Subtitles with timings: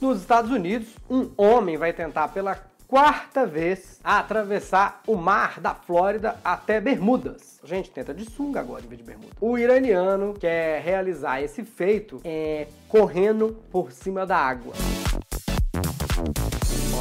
[0.00, 2.58] Nos Estados Unidos, um homem vai tentar pela
[2.88, 7.60] quarta vez atravessar o mar da Flórida até Bermudas.
[7.62, 9.28] Gente, tenta de sunga agora em vez de bermuda.
[9.38, 14.72] O iraniano quer realizar esse feito é, correndo por cima da água.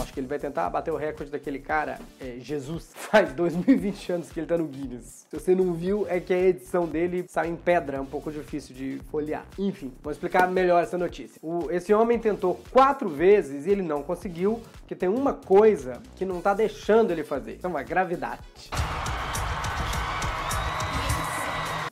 [0.10, 2.90] Acho que ele vai tentar bater o recorde daquele cara, é, Jesus.
[2.98, 5.28] Faz 2020 anos que ele tá no Guinness.
[5.30, 8.32] Se você não viu, é que a edição dele sai em pedra, é um pouco
[8.32, 9.46] difícil de folhear.
[9.60, 11.40] Enfim, vou explicar melhor essa notícia.
[11.44, 16.26] O, esse homem tentou quatro vezes e ele não conseguiu, porque tem uma coisa que
[16.26, 17.54] não tá deixando ele fazer.
[17.54, 18.42] Então, a gravidade.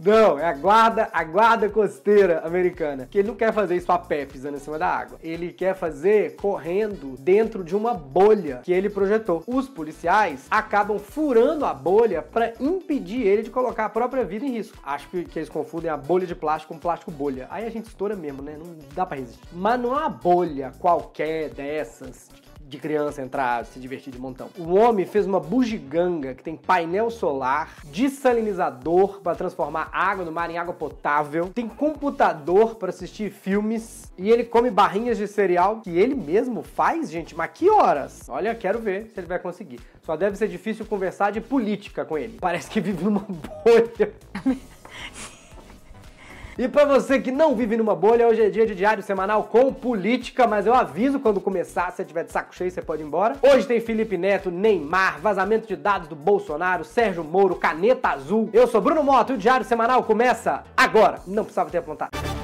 [0.07, 3.09] Não, é a guarda, a guarda costeira americana.
[3.11, 5.19] Que ele não quer fazer isso a pé, pisando em cima da água.
[5.21, 9.43] Ele quer fazer correndo dentro de uma bolha que ele projetou.
[9.45, 14.51] Os policiais acabam furando a bolha para impedir ele de colocar a própria vida em
[14.51, 14.77] risco.
[14.81, 17.45] Acho que, que eles confundem a bolha de plástico com plástico bolha.
[17.49, 18.55] Aí a gente estoura mesmo, né?
[18.57, 19.45] Não dá para resistir.
[19.51, 22.29] Mas não é uma bolha qualquer dessas
[22.67, 24.49] de criança entrar, se divertir de montão.
[24.57, 30.49] O homem fez uma bugiganga que tem painel solar, dessalinizador para transformar água no mar
[30.49, 35.97] em água potável, tem computador para assistir filmes e ele come barrinhas de cereal que
[35.97, 37.35] ele mesmo faz, gente.
[37.35, 38.27] Mas que horas?
[38.27, 39.79] Olha, quero ver se ele vai conseguir.
[40.01, 42.37] Só deve ser difícil conversar de política com ele.
[42.39, 43.25] Parece que vive numa
[43.63, 44.13] bolha.
[46.57, 49.71] E para você que não vive numa bolha, hoje é dia de diário semanal com
[49.71, 53.35] política, mas eu aviso quando começar, se tiver de saco cheio, você pode ir embora.
[53.43, 58.49] Hoje tem Felipe Neto, Neymar, vazamento de dados do Bolsonaro, Sérgio Moro, caneta azul.
[58.51, 61.19] Eu sou Bruno Moto e o diário semanal começa agora.
[61.27, 62.36] Não precisava ter apontado.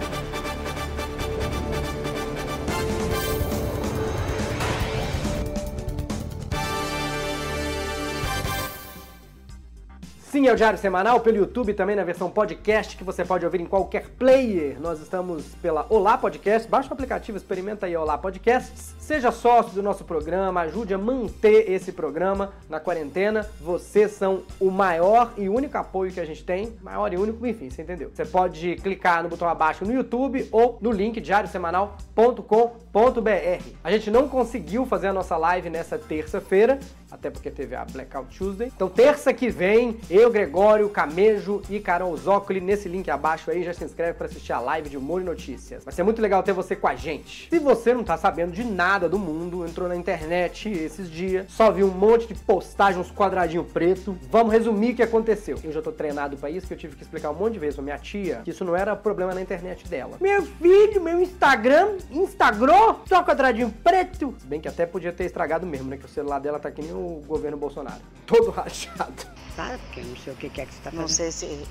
[10.34, 13.62] Sim, é o Diário Semanal pelo YouTube, também na versão podcast que você pode ouvir
[13.62, 14.82] em qualquer player.
[14.82, 16.68] Nós estamos pela Olá Podcast.
[16.68, 18.96] Baixa o aplicativo, experimenta aí Olá Podcasts.
[18.98, 23.48] Seja sócio do nosso programa, ajude a manter esse programa na quarentena.
[23.62, 26.76] Vocês são o maior e único apoio que a gente tem.
[26.82, 28.10] Maior e único, enfim, você entendeu.
[28.12, 33.64] Você pode clicar no botão abaixo no YouTube ou no link diariosemanal.com.br.
[33.84, 36.80] A gente não conseguiu fazer a nossa live nessa terça-feira,
[37.14, 38.72] até porque teve a Blackout Tuesday.
[38.76, 43.74] Então, terça que vem, eu, Gregório, Camejo e Carol Zócoli, nesse link abaixo aí, já
[43.74, 45.84] se inscreve para assistir a live de Humor e Notícias.
[45.84, 47.48] Vai ser muito legal ter você com a gente.
[47.50, 51.72] Se você não tá sabendo de nada do mundo, entrou na internet esses dias, só
[51.72, 55.60] viu um monte de postagem, uns quadradinhos preto, vamos resumir o que aconteceu.
[55.64, 57.76] Eu já tô treinado pra isso, que eu tive que explicar um monte de vezes
[57.76, 60.18] pra minha tia que isso não era problema na internet dela.
[60.20, 64.34] Meu filho, meu Instagram, Instagram, só quadradinho preto.
[64.40, 65.98] Se bem que até podia ter estragado mesmo, né?
[65.98, 68.02] Que o celular dela tá que nem o governo Bolsonaro.
[68.26, 69.14] Todo rachado.
[69.56, 71.02] Sabe, porque eu não sei o que é que você tá fazendo.
[71.02, 71.64] Não sei se.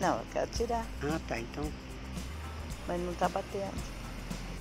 [0.00, 1.64] Não, eu quero tirar, Ah, tá, então.
[2.86, 3.98] mas não tá batendo.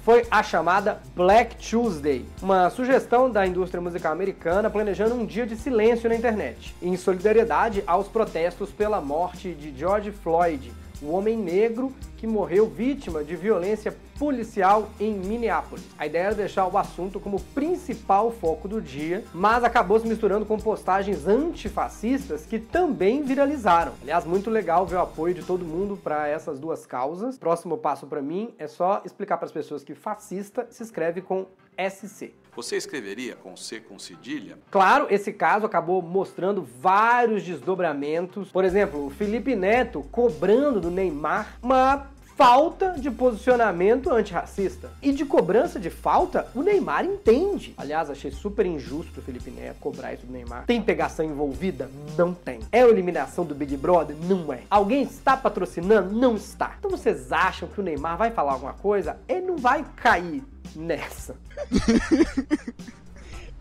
[0.04, 5.56] foi a chamada Black Tuesday, uma sugestão da indústria musical americana planejando um dia de
[5.56, 10.72] silêncio na internet, em solidariedade aos protestos pela morte de George Floyd,
[11.02, 15.86] o homem negro que morreu vítima de violência policial em Minneapolis.
[15.98, 20.46] A ideia era deixar o assunto como principal foco do dia, mas acabou se misturando
[20.46, 23.94] com postagens antifascistas que também viralizaram.
[24.02, 27.38] Aliás, muito legal ver o apoio de todo mundo para essas duas causas.
[27.38, 31.46] Próximo passo para mim é só explicar para as pessoas que fascista se escreve com
[31.78, 32.34] SC.
[32.58, 34.58] Você escreveria com C com cedilha?
[34.72, 38.50] Claro, esse caso acabou mostrando vários desdobramentos.
[38.50, 44.90] Por exemplo, o Felipe Neto cobrando do Neymar uma falta de posicionamento antirracista.
[45.04, 47.76] E de cobrança de falta, o Neymar entende.
[47.78, 50.66] Aliás, achei super injusto o Felipe Neto cobrar isso do Neymar.
[50.66, 51.92] Tem pegação envolvida?
[52.18, 52.62] Não tem.
[52.72, 54.16] É a eliminação do Big Brother?
[54.24, 54.62] Não é.
[54.68, 56.16] Alguém está patrocinando?
[56.16, 56.76] Não está.
[56.80, 59.18] Então vocês acham que o Neymar vai falar alguma coisa?
[59.28, 60.44] Ele não vai cair
[60.76, 61.36] nessa.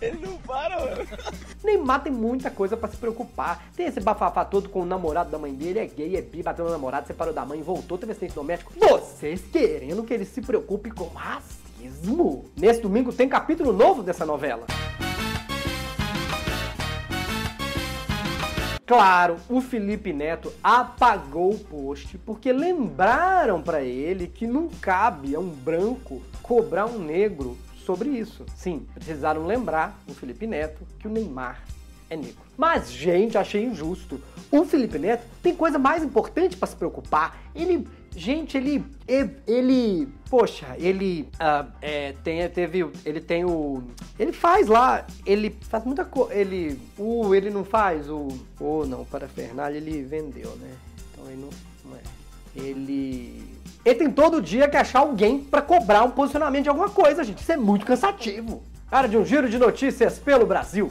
[0.01, 1.09] Ele não para, mano.
[1.65, 3.67] Neymar tem muita coisa pra se preocupar.
[3.75, 6.67] Tem esse bafafá todo com o namorado da mãe dele, é gay, é bi, bateu
[6.67, 8.73] no namorado, separou da mãe, voltou, teve acidente doméstico.
[8.79, 12.45] Vocês querendo que ele se preocupe com racismo?
[12.57, 14.67] Nesse domingo tem capítulo novo dessa novela.
[18.87, 25.41] Claro, o Felipe Neto apagou o post porque lembraram pra ele que não cabe a
[25.41, 28.47] um branco cobrar um negro sobre isso.
[28.55, 31.65] Sim, precisaram lembrar o Felipe Neto que o Neymar
[32.09, 32.37] é negro.
[32.57, 34.21] Mas, gente, achei injusto.
[34.53, 37.37] O Felipe Neto tem coisa mais importante pra se preocupar.
[37.57, 38.85] Ele, gente, ele,
[39.47, 43.83] ele, poxa, ele ah, é, tem, teve, ele tem o,
[44.19, 46.35] ele faz lá, ele faz muita coisa.
[46.35, 48.29] Ele, o, ele não faz o,
[48.59, 50.71] o não, para Fernalha ele vendeu, né?
[51.13, 51.51] Então ele não,
[51.85, 52.01] não é.
[52.57, 53.45] Ele
[53.85, 57.43] Ele tem todo dia que achar alguém pra cobrar um posicionamento de alguma coisa, gente.
[57.43, 58.63] Isso é muito cansativo.
[58.91, 60.91] Hora de um giro de notícias pelo Brasil.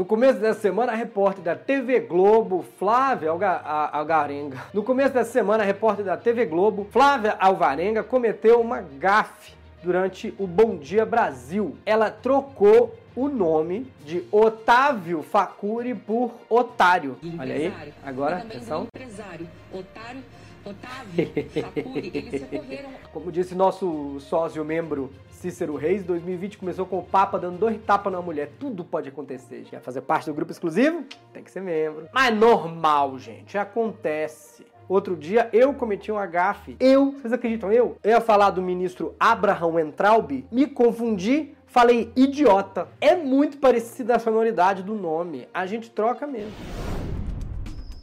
[0.00, 4.56] No começo dessa semana, a repórter da TV Globo, Flávia Alga a- Algarenga.
[4.72, 9.52] No começo dessa semana, a repórter da TV Globo, Flávia Alvarenga, cometeu uma gafe
[9.82, 11.76] durante o Bom Dia Brasil.
[11.84, 17.18] Ela trocou o nome de Otávio Facuri por Otário.
[17.38, 18.84] Olha aí, agora, atenção.
[18.84, 20.22] empresário Otário,
[23.12, 28.12] Como disse nosso sócio membro Cícero Reis, 2020 começou com o Papa dando dois tapas
[28.12, 28.52] na mulher.
[28.58, 29.64] Tudo pode acontecer.
[29.70, 31.04] Quer fazer parte do grupo exclusivo?
[31.32, 32.08] Tem que ser membro.
[32.12, 33.56] Mas normal, gente.
[33.56, 34.66] Acontece.
[34.86, 36.76] Outro dia eu cometi um agafe.
[36.78, 37.96] Eu, vocês acreditam eu?
[38.02, 42.88] Eu ia falar do ministro Abraham Entraub, me confundi, falei idiota.
[43.00, 45.48] É muito parecida a sonoridade do nome.
[45.54, 46.52] A gente troca mesmo.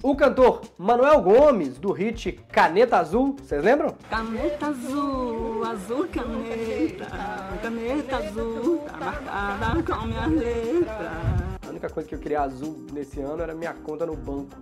[0.07, 3.93] O cantor Manuel Gomes, do hit Caneta Azul, vocês lembram?
[4.09, 7.07] Caneta azul, azul caneta,
[7.61, 11.11] caneta azul, tá marcada com minha letra.
[11.61, 14.55] A única coisa que eu queria azul nesse ano era minha conta no banco,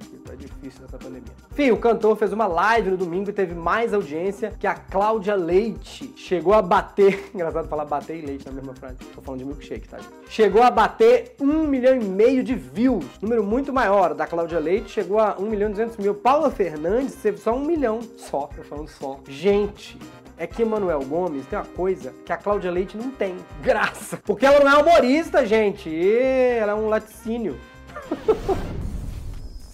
[0.45, 1.33] difícil nessa pandemia.
[1.51, 5.36] Enfim, o cantor fez uma live no domingo e teve mais audiência que a Cláudia
[5.36, 6.13] Leite.
[6.15, 7.30] Chegou a bater.
[7.33, 8.97] Engraçado falar bater e leite na mesma frase.
[9.13, 9.97] Tô falando de milkshake, tá?
[10.27, 13.06] Chegou a bater um milhão e meio de views.
[13.21, 14.13] Número muito maior.
[14.13, 16.15] Da Cláudia Leite chegou a um milhão e duzentos mil.
[16.15, 18.00] Paula Fernandes teve só um milhão.
[18.18, 19.19] Só, eu falando só.
[19.27, 19.98] Gente,
[20.38, 23.36] é que Manuel Gomes tem uma coisa que a Cláudia Leite não tem.
[23.62, 24.18] Graça.
[24.25, 25.89] Porque ela não é humorista, gente.
[25.89, 26.18] E
[26.59, 27.57] ela é um laticínio.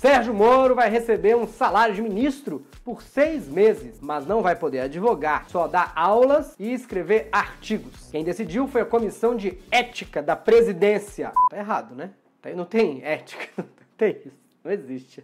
[0.01, 4.79] Sérgio Moro vai receber um salário de ministro por seis meses, mas não vai poder
[4.79, 8.09] advogar, só dar aulas e escrever artigos.
[8.09, 11.31] Quem decidiu foi a Comissão de Ética da Presidência.
[11.51, 12.09] Tá errado, né?
[12.41, 13.47] Tá- Não tem ética.
[13.55, 13.65] Não
[13.95, 14.31] tem isso.
[14.63, 15.23] Não existe.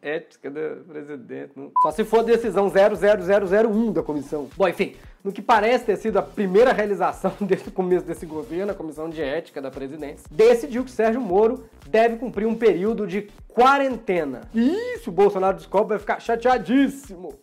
[0.00, 1.50] Ética do presidente.
[1.56, 4.48] não- Só se for decisão 00001 da comissão.
[4.56, 4.94] Bom, enfim,
[5.24, 9.10] no que parece ter sido a primeira realização desde o começo desse governo, a Comissão
[9.10, 14.48] de Ética da Presidência decidiu que Sérgio Moro deve cumprir um período de quarentena.
[14.54, 17.34] E o Bolsonaro descobre, vai ficar chateadíssimo.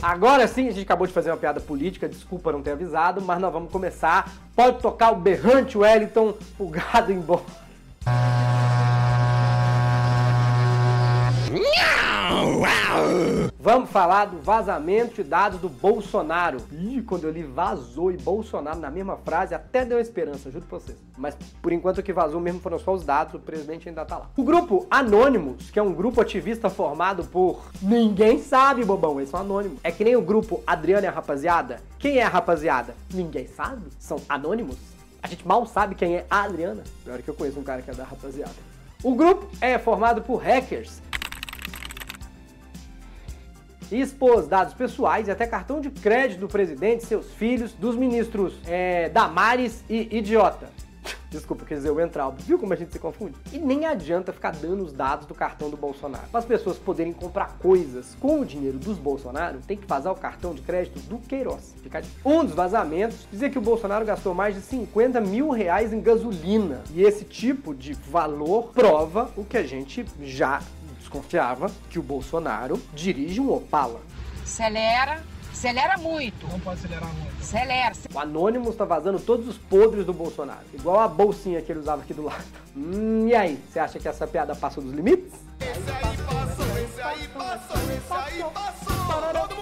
[0.00, 3.40] Agora sim, a gente acabou de fazer uma piada política, desculpa não ter avisado, mas
[3.40, 4.32] nós vamos começar.
[4.54, 7.67] Pode tocar o berrante Wellington, o gado embora.
[13.70, 16.56] Vamos falar do vazamento de dados do Bolsonaro.
[16.72, 20.78] Ih, quando eu li vazou e Bolsonaro na mesma frase, até deu esperança, juro pra
[20.78, 20.96] vocês.
[21.18, 24.16] Mas por enquanto o que vazou mesmo foram só os dados, o presidente ainda tá
[24.16, 24.30] lá.
[24.38, 29.40] O grupo Anonymous, que é um grupo ativista formado por ninguém sabe, bobão, eles são
[29.40, 29.78] anônimos.
[29.84, 31.82] É que nem o grupo Adriana e a Rapaziada.
[31.98, 32.94] Quem é a rapaziada?
[33.12, 33.82] Ninguém sabe?
[33.98, 34.78] São anônimos?
[35.22, 36.84] A gente mal sabe quem é a Adriana.
[37.04, 38.54] Pior que eu conheço um cara que é da rapaziada.
[39.02, 41.02] O grupo é formado por hackers
[43.90, 48.54] e expôs dados pessoais e até cartão de crédito do presidente, seus filhos, dos ministros
[48.66, 50.68] é, Damares e Idiota.
[51.30, 52.36] Desculpa, quer dizer, o Entraub.
[52.42, 53.34] Viu como a gente se confunde?
[53.52, 56.26] E nem adianta ficar dando os dados do cartão do Bolsonaro.
[56.30, 60.16] Para as pessoas poderem comprar coisas com o dinheiro dos Bolsonaro, tem que vazar o
[60.16, 61.74] cartão de crédito do Queiroz.
[61.82, 65.92] Fica de- Um dos vazamentos dizia que o Bolsonaro gastou mais de 50 mil reais
[65.92, 66.80] em gasolina.
[66.94, 70.62] E esse tipo de valor prova o que a gente já
[71.08, 74.00] desconfiava, que o Bolsonaro dirige um Opala.
[74.42, 76.46] Acelera, acelera muito.
[76.46, 77.40] Não pode acelerar muito.
[77.40, 77.92] Acelera.
[78.14, 80.64] O Anonymous tá vazando todos os podres do Bolsonaro.
[80.72, 82.44] Igual a bolsinha que ele usava aqui do lado.
[82.76, 83.58] Hum, e aí?
[83.68, 85.32] Você acha que essa piada passou dos limites?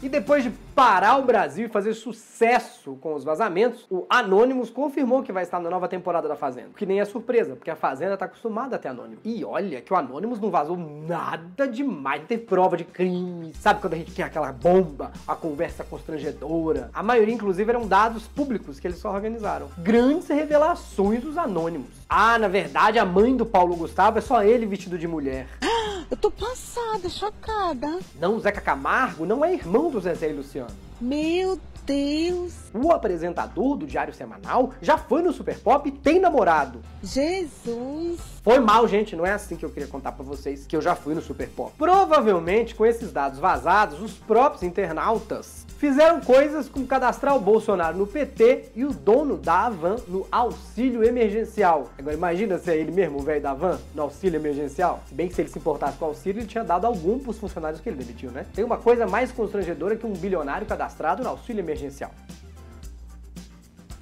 [0.03, 5.23] E depois de parar o Brasil e fazer sucesso com os vazamentos, o Anonymous confirmou
[5.23, 6.69] que vai estar na nova temporada da Fazenda.
[6.77, 9.21] Que nem é surpresa, porque a Fazenda tá acostumada a ter Anonymous.
[9.25, 13.55] E olha que o Anonymous não vazou nada demais, não teve prova de crime.
[13.55, 16.91] Sabe quando a gente tinha aquela bomba, a conversa constrangedora?
[16.93, 19.71] A maioria, inclusive, eram dados públicos que eles só organizaram.
[19.79, 21.89] Grandes revelações dos Anônimos.
[22.07, 25.47] Ah, na verdade, a mãe do Paulo Gustavo é só ele vestido de mulher.
[26.09, 27.99] Eu tô passada, chocada.
[28.21, 30.66] Não, o Zeca Camargo não é irmão do Zezé e Luciano.
[31.01, 32.55] Meu Deus.
[32.75, 36.81] O apresentador do Diário Semanal já foi no Super Pop e tem namorado.
[37.03, 38.21] Jesus.
[38.43, 40.95] Foi mal, gente, não é assim que eu queria contar pra vocês que eu já
[40.95, 41.73] fui no Super Pop.
[41.77, 48.07] Provavelmente, com esses dados vazados, os próprios internautas fizeram coisas como cadastrar o Bolsonaro no
[48.07, 51.91] PT e o dono da Avan no auxílio emergencial.
[51.99, 55.03] Agora imagina se é ele mesmo, o velho da Avan, no auxílio emergencial.
[55.09, 57.39] Se bem que se ele se importasse com o auxílio, ele tinha dado algum pros
[57.39, 58.47] funcionários que ele demitiu, né?
[58.55, 62.11] Tem uma coisa mais constrangedora que um bilionário cadastrado no auxílio emergencial.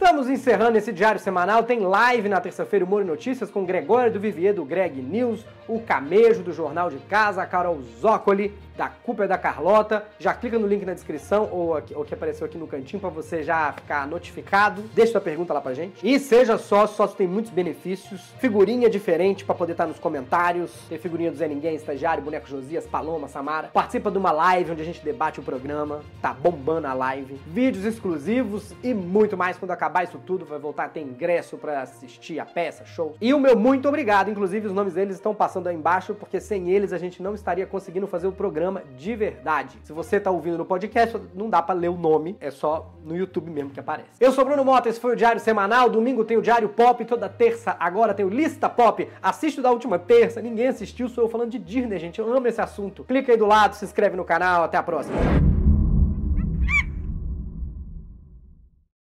[0.04, 1.62] Estamos encerrando esse diário semanal.
[1.62, 5.80] Tem live na terça-feira, Humor e Notícias, com Gregório do Vivier, do Greg News, o
[5.80, 10.04] Camejo do Jornal de Casa, a Carol Zócoli, da é da Carlota.
[10.18, 13.42] Já clica no link na descrição ou, ou que apareceu aqui no cantinho para você
[13.42, 14.83] já ficar notificado.
[14.94, 16.06] Deixa sua pergunta lá pra gente.
[16.06, 18.33] E seja sócio, sócio tem muitos benefícios.
[18.38, 20.73] Figurinha diferente para poder estar nos comentários.
[20.88, 23.68] Tem figurinha do Zé Ninguém, estagiário, boneco Josias, Paloma, Samara.
[23.68, 26.00] Participa de uma live onde a gente debate o programa.
[26.21, 27.38] Tá bombando a live.
[27.47, 29.56] Vídeos exclusivos e muito mais.
[29.56, 33.14] Quando acabar isso tudo, vai voltar a ter ingresso para assistir a peça, show.
[33.21, 34.30] E o meu muito obrigado.
[34.30, 37.66] Inclusive, os nomes deles estão passando aí embaixo, porque sem eles a gente não estaria
[37.66, 39.78] conseguindo fazer o programa de verdade.
[39.82, 43.16] Se você tá ouvindo no podcast, não dá para ler o nome, é só no
[43.16, 44.08] YouTube mesmo que aparece.
[44.20, 45.88] Eu sou Bruno Mota, esse foi o Diário Semanal.
[45.88, 49.08] Domingo tem o Diário Pop, toda terça agora tem o Lista Pop.
[49.23, 52.18] Assiste o da última terça, ninguém assistiu, sou eu falando de Disney, gente.
[52.18, 53.04] Eu amo esse assunto.
[53.04, 55.53] Clica aí do lado, se inscreve no canal, até a próxima.